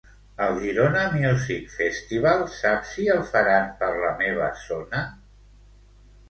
[0.43, 5.05] El Girona Music Festival saps si el faran per la meva zona?